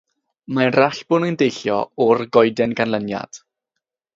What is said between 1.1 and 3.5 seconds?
yn deillio o'r goeden ganlyniad.